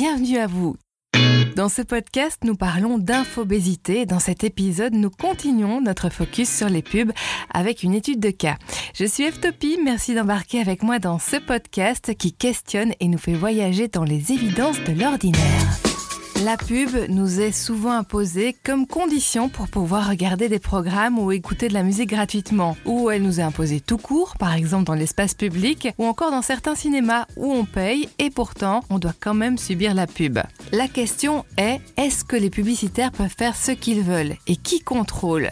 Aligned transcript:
bienvenue 0.00 0.38
à 0.38 0.46
vous. 0.46 0.76
Dans 1.56 1.68
ce 1.68 1.82
podcast, 1.82 2.38
nous 2.42 2.56
parlons 2.56 2.96
d'infobésité. 2.96 4.06
Dans 4.06 4.18
cet 4.18 4.44
épisode, 4.44 4.94
nous 4.94 5.10
continuons 5.10 5.82
notre 5.82 6.08
focus 6.08 6.48
sur 6.48 6.70
les 6.70 6.80
pubs 6.80 7.12
avec 7.52 7.82
une 7.82 7.92
étude 7.92 8.18
de 8.18 8.30
cas. 8.30 8.56
Je 8.94 9.04
suis 9.04 9.24
Eftopie, 9.24 9.78
merci 9.84 10.14
d'embarquer 10.14 10.58
avec 10.58 10.82
moi 10.82 11.00
dans 11.00 11.18
ce 11.18 11.36
podcast 11.36 12.14
qui 12.16 12.32
questionne 12.32 12.94
et 12.98 13.08
nous 13.08 13.18
fait 13.18 13.34
voyager 13.34 13.88
dans 13.88 14.04
les 14.04 14.32
évidences 14.32 14.82
de 14.84 14.98
l'ordinaire. 14.98 15.89
La 16.42 16.56
pub 16.56 16.88
nous 17.10 17.40
est 17.40 17.52
souvent 17.52 17.90
imposée 17.90 18.56
comme 18.64 18.86
condition 18.86 19.50
pour 19.50 19.68
pouvoir 19.68 20.08
regarder 20.08 20.48
des 20.48 20.58
programmes 20.58 21.18
ou 21.18 21.32
écouter 21.32 21.68
de 21.68 21.74
la 21.74 21.82
musique 21.82 22.08
gratuitement. 22.08 22.78
Ou 22.86 23.10
elle 23.10 23.22
nous 23.22 23.40
est 23.40 23.42
imposée 23.42 23.80
tout 23.80 23.98
court, 23.98 24.38
par 24.38 24.54
exemple 24.54 24.84
dans 24.84 24.94
l'espace 24.94 25.34
public, 25.34 25.88
ou 25.98 26.06
encore 26.06 26.30
dans 26.30 26.40
certains 26.40 26.74
cinémas 26.74 27.26
où 27.36 27.52
on 27.52 27.66
paye 27.66 28.08
et 28.18 28.30
pourtant 28.30 28.80
on 28.88 28.98
doit 28.98 29.12
quand 29.20 29.34
même 29.34 29.58
subir 29.58 29.92
la 29.92 30.06
pub. 30.06 30.38
La 30.72 30.88
question 30.88 31.44
est, 31.58 31.80
est-ce 31.98 32.24
que 32.24 32.36
les 32.36 32.48
publicitaires 32.48 33.12
peuvent 33.12 33.34
faire 33.36 33.54
ce 33.54 33.72
qu'ils 33.72 34.00
veulent 34.00 34.36
et 34.46 34.56
qui 34.56 34.80
contrôle? 34.80 35.50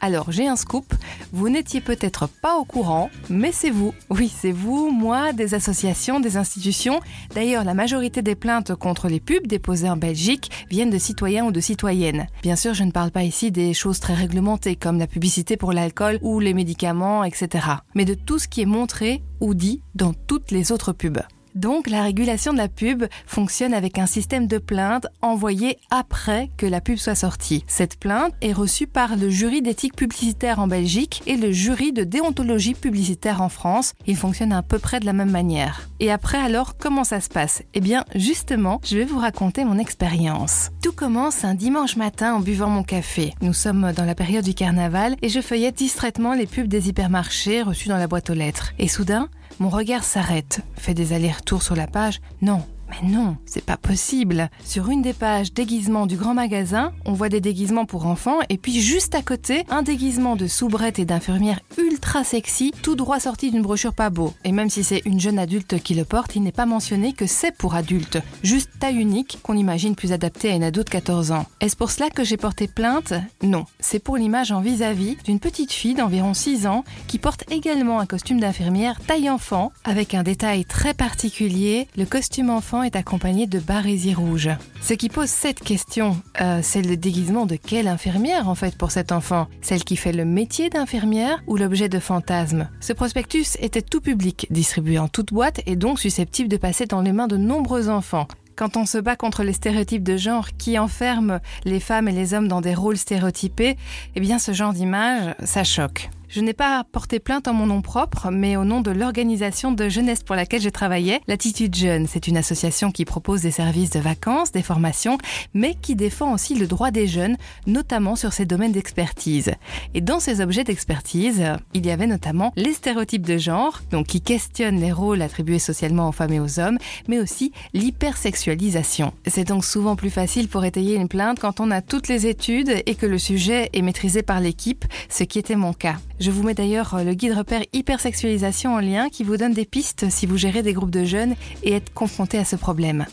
Alors 0.00 0.32
j'ai 0.32 0.48
un 0.48 0.56
scoop, 0.56 0.94
vous 1.32 1.48
n'étiez 1.48 1.80
peut-être 1.80 2.28
pas 2.28 2.56
au 2.56 2.64
courant, 2.64 3.10
mais 3.28 3.52
c'est 3.52 3.70
vous. 3.70 3.94
Oui, 4.08 4.32
c'est 4.34 4.52
vous, 4.52 4.90
moi, 4.90 5.32
des 5.32 5.54
associations, 5.54 6.20
des 6.20 6.36
institutions. 6.36 7.00
D'ailleurs, 7.34 7.64
la 7.64 7.74
majorité 7.74 8.22
des 8.22 8.34
plaintes 8.34 8.74
contre 8.74 9.08
les 9.08 9.20
pubs 9.20 9.46
déposées 9.46 9.90
en 9.90 9.96
Belgique 9.96 10.50
viennent 10.70 10.90
de 10.90 10.98
citoyens 10.98 11.44
ou 11.44 11.52
de 11.52 11.60
citoyennes. 11.60 12.26
Bien 12.42 12.56
sûr, 12.56 12.74
je 12.74 12.84
ne 12.84 12.92
parle 12.92 13.10
pas 13.10 13.24
ici 13.24 13.50
des 13.50 13.74
choses 13.74 14.00
très 14.00 14.14
réglementées 14.14 14.76
comme 14.76 14.98
la 14.98 15.06
publicité 15.06 15.56
pour 15.56 15.72
l'alcool 15.72 16.18
ou 16.22 16.40
les 16.40 16.54
médicaments, 16.54 17.24
etc. 17.24 17.66
Mais 17.94 18.04
de 18.04 18.14
tout 18.14 18.38
ce 18.38 18.48
qui 18.48 18.62
est 18.62 18.66
montré 18.66 19.22
ou 19.40 19.54
dit 19.54 19.82
dans 19.94 20.12
toutes 20.12 20.50
les 20.50 20.72
autres 20.72 20.92
pubs. 20.92 21.20
Donc 21.54 21.88
la 21.88 22.02
régulation 22.02 22.52
de 22.52 22.58
la 22.58 22.68
pub 22.68 23.04
fonctionne 23.26 23.74
avec 23.74 23.98
un 23.98 24.06
système 24.06 24.46
de 24.46 24.58
plainte 24.58 25.06
envoyé 25.22 25.78
après 25.90 26.50
que 26.56 26.66
la 26.66 26.80
pub 26.80 26.96
soit 26.96 27.14
sortie. 27.14 27.64
Cette 27.66 27.98
plainte 27.98 28.34
est 28.40 28.52
reçue 28.52 28.86
par 28.86 29.16
le 29.16 29.30
jury 29.30 29.62
d'éthique 29.62 29.96
publicitaire 29.96 30.58
en 30.58 30.66
Belgique 30.66 31.22
et 31.26 31.36
le 31.36 31.52
jury 31.52 31.92
de 31.92 32.04
déontologie 32.04 32.74
publicitaire 32.74 33.42
en 33.42 33.48
France. 33.48 33.94
Ils 34.06 34.16
fonctionnent 34.16 34.52
à 34.52 34.62
peu 34.62 34.78
près 34.78 35.00
de 35.00 35.06
la 35.06 35.12
même 35.12 35.30
manière. 35.30 35.88
Et 36.00 36.10
après 36.10 36.38
alors, 36.38 36.76
comment 36.76 37.04
ça 37.04 37.20
se 37.20 37.28
passe? 37.28 37.62
Eh 37.74 37.80
bien 37.80 38.04
justement, 38.14 38.80
je 38.84 38.96
vais 38.96 39.04
vous 39.04 39.18
raconter 39.18 39.64
mon 39.64 39.78
expérience. 39.78 40.70
Tout 40.82 40.92
commence 40.92 41.44
un 41.44 41.54
dimanche 41.54 41.96
matin 41.96 42.34
en 42.34 42.40
buvant 42.40 42.68
mon 42.68 42.82
café. 42.82 43.34
Nous 43.40 43.54
sommes 43.54 43.92
dans 43.92 44.04
la 44.04 44.14
période 44.14 44.44
du 44.44 44.54
carnaval 44.54 45.16
et 45.22 45.28
je 45.28 45.40
feuillette 45.40 45.76
distraitement 45.76 46.34
les 46.34 46.46
pubs 46.46 46.68
des 46.68 46.88
hypermarchés 46.88 47.62
reçus 47.62 47.88
dans 47.88 47.96
la 47.96 48.06
boîte 48.06 48.30
aux 48.30 48.34
lettres. 48.34 48.72
Et 48.78 48.88
soudain, 48.88 49.28
mon 49.58 49.68
regard 49.68 50.04
s'arrête, 50.04 50.60
fait 50.76 50.94
des 50.94 51.12
allers-retours 51.12 51.62
sur 51.62 51.76
la 51.76 51.86
page. 51.86 52.20
Non, 52.40 52.64
mais 52.90 53.08
non, 53.08 53.36
c'est 53.46 53.64
pas 53.64 53.76
possible. 53.76 54.50
Sur 54.64 54.90
une 54.90 55.02
des 55.02 55.12
pages 55.12 55.52
déguisement 55.52 56.06
du 56.06 56.16
grand 56.16 56.34
magasin, 56.34 56.92
on 57.04 57.12
voit 57.12 57.28
des 57.28 57.40
déguisements 57.40 57.86
pour 57.86 58.06
enfants 58.06 58.38
et 58.48 58.58
puis 58.58 58.80
juste 58.80 59.14
à 59.14 59.22
côté, 59.22 59.64
un 59.70 59.82
déguisement 59.82 60.36
de 60.36 60.46
soubrette 60.46 60.98
et 60.98 61.04
d'infirmière 61.04 61.60
ultra 61.78 62.24
sexy, 62.24 62.72
tout 62.82 62.96
droit 62.96 63.20
sorti 63.20 63.50
d'une 63.50 63.62
brochure 63.62 63.94
pas 63.94 64.10
beau. 64.10 64.34
Et 64.44 64.52
même 64.52 64.70
si 64.70 64.84
c'est 64.84 65.02
une 65.04 65.20
jeune 65.20 65.38
adulte 65.38 65.82
qui 65.82 65.94
le 65.94 66.04
porte, 66.04 66.36
il 66.36 66.42
n'est 66.42 66.52
pas 66.52 66.66
mentionné 66.66 67.12
que 67.12 67.26
c'est 67.26 67.56
pour 67.56 67.74
adultes. 67.74 68.18
Juste 68.42 68.70
taille 68.78 68.96
unique 68.96 69.38
qu'on 69.42 69.56
imagine 69.56 69.94
plus 69.94 70.12
adaptée 70.12 70.50
à 70.50 70.54
une 70.54 70.64
ado 70.64 70.82
de 70.82 70.88
14 70.88 71.32
ans. 71.32 71.46
Est-ce 71.60 71.76
pour 71.76 71.90
cela 71.90 72.10
que 72.10 72.24
j'ai 72.24 72.36
porté 72.36 72.66
plainte? 72.66 73.14
Non, 73.42 73.64
c'est 73.78 73.98
pour 73.98 74.16
l'image 74.16 74.52
en 74.52 74.60
vis-à-vis 74.60 75.16
d'une 75.24 75.40
petite 75.40 75.72
fille 75.72 75.94
d'environ 75.94 76.34
6 76.34 76.66
ans 76.66 76.84
qui 77.06 77.18
porte 77.18 77.44
également 77.50 78.00
un 78.00 78.06
costume 78.06 78.40
d'infirmière 78.40 79.00
taille 79.00 79.30
enfant 79.30 79.72
avec 79.84 80.14
un 80.14 80.22
détail 80.22 80.64
très 80.64 80.94
particulier. 80.94 81.88
Le 81.96 82.04
costume 82.04 82.50
enfant 82.50 82.79
est 82.82 82.96
accompagné 82.96 83.46
de 83.46 83.58
barésies 83.58 84.14
rouges. 84.14 84.50
Ce 84.80 84.94
qui 84.94 85.08
pose 85.08 85.28
cette 85.28 85.60
question, 85.60 86.20
euh, 86.40 86.60
c'est 86.62 86.82
le 86.82 86.96
déguisement 86.96 87.46
de 87.46 87.56
quelle 87.56 87.88
infirmière 87.88 88.48
en 88.48 88.54
fait 88.54 88.76
pour 88.76 88.90
cet 88.90 89.12
enfant? 89.12 89.48
Celle 89.62 89.84
qui 89.84 89.96
fait 89.96 90.12
le 90.12 90.24
métier 90.24 90.70
d'infirmière 90.70 91.42
ou 91.46 91.56
l'objet 91.56 91.88
de 91.88 91.98
fantasme 91.98 92.68
Ce 92.80 92.92
prospectus 92.92 93.56
était 93.60 93.82
tout 93.82 94.00
public, 94.00 94.46
distribué 94.50 94.98
en 94.98 95.08
toute 95.08 95.32
boîte 95.32 95.60
et 95.66 95.76
donc 95.76 96.00
susceptible 96.00 96.48
de 96.48 96.56
passer 96.56 96.86
dans 96.86 97.02
les 97.02 97.12
mains 97.12 97.28
de 97.28 97.36
nombreux 97.36 97.88
enfants 97.88 98.28
quand 98.56 98.76
on 98.76 98.84
se 98.84 98.98
bat 98.98 99.16
contre 99.16 99.42
les 99.42 99.54
stéréotypes 99.54 100.02
de 100.02 100.18
genre 100.18 100.50
qui 100.58 100.78
enferment 100.78 101.40
les 101.64 101.80
femmes 101.80 102.08
et 102.08 102.12
les 102.12 102.34
hommes 102.34 102.46
dans 102.46 102.60
des 102.60 102.74
rôles 102.74 102.98
stéréotypés, 102.98 103.78
eh 104.14 104.20
bien 104.20 104.38
ce 104.38 104.52
genre 104.52 104.74
d'image, 104.74 105.34
ça 105.44 105.64
choque. 105.64 106.10
Je 106.32 106.40
n'ai 106.40 106.52
pas 106.52 106.84
porté 106.84 107.18
plainte 107.18 107.48
en 107.48 107.54
mon 107.54 107.66
nom 107.66 107.82
propre, 107.82 108.30
mais 108.30 108.56
au 108.56 108.64
nom 108.64 108.80
de 108.80 108.92
l'organisation 108.92 109.72
de 109.72 109.88
jeunesse 109.88 110.22
pour 110.22 110.36
laquelle 110.36 110.60
je 110.60 110.68
travaillais, 110.68 111.20
L'attitude 111.26 111.74
Jeune. 111.74 112.06
C'est 112.06 112.28
une 112.28 112.36
association 112.36 112.92
qui 112.92 113.04
propose 113.04 113.42
des 113.42 113.50
services 113.50 113.90
de 113.90 113.98
vacances, 113.98 114.52
des 114.52 114.62
formations, 114.62 115.18
mais 115.54 115.74
qui 115.74 115.96
défend 115.96 116.32
aussi 116.32 116.54
le 116.54 116.68
droit 116.68 116.92
des 116.92 117.08
jeunes, 117.08 117.36
notamment 117.66 118.14
sur 118.14 118.32
ces 118.32 118.44
domaines 118.44 118.70
d'expertise. 118.70 119.50
Et 119.92 120.00
dans 120.00 120.20
ces 120.20 120.40
objets 120.40 120.62
d'expertise, 120.62 121.42
il 121.74 121.84
y 121.84 121.90
avait 121.90 122.06
notamment 122.06 122.52
les 122.54 122.74
stéréotypes 122.74 123.26
de 123.26 123.36
genre, 123.36 123.80
donc 123.90 124.06
qui 124.06 124.20
questionnent 124.20 124.78
les 124.78 124.92
rôles 124.92 125.22
attribués 125.22 125.58
socialement 125.58 126.08
aux 126.08 126.12
femmes 126.12 126.34
et 126.34 126.38
aux 126.38 126.60
hommes, 126.60 126.78
mais 127.08 127.18
aussi 127.18 127.50
l'hypersexualisation. 127.74 129.12
C'est 129.26 129.48
donc 129.48 129.64
souvent 129.64 129.96
plus 129.96 130.10
facile 130.10 130.46
pour 130.46 130.64
étayer 130.64 130.94
une 130.94 131.08
plainte 131.08 131.40
quand 131.40 131.58
on 131.58 131.72
a 131.72 131.82
toutes 131.82 132.06
les 132.06 132.28
études 132.28 132.84
et 132.86 132.94
que 132.94 133.06
le 133.06 133.18
sujet 133.18 133.68
est 133.72 133.82
maîtrisé 133.82 134.22
par 134.22 134.38
l'équipe, 134.38 134.84
ce 135.08 135.24
qui 135.24 135.40
était 135.40 135.56
mon 135.56 135.72
cas. 135.72 135.96
Je 136.20 136.30
vous 136.30 136.42
mets 136.42 136.52
d'ailleurs 136.52 136.94
euh, 136.94 137.02
le 137.02 137.14
guide 137.14 137.32
repère 137.32 137.64
hypersexualisation 137.72 138.74
en 138.74 138.80
lien 138.80 139.08
qui 139.08 139.24
vous 139.24 139.38
donne 139.38 139.54
des 139.54 139.64
pistes 139.64 140.10
si 140.10 140.26
vous 140.26 140.36
gérez 140.36 140.62
des 140.62 140.74
groupes 140.74 140.90
de 140.90 141.04
jeunes 141.04 141.34
et 141.62 141.72
êtes 141.72 141.94
confronté 141.94 142.36
à 142.36 142.44
ce 142.44 142.56
problème. 142.56 143.06